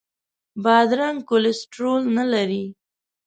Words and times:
بادرنګ 0.63 1.17
کولیسټرول 1.29 2.01
نه 2.17 2.25
لري. 2.33 2.65